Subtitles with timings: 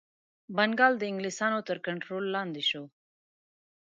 [0.55, 2.83] بنګال د انګلیسیانو تر کنټرول لاندي شو.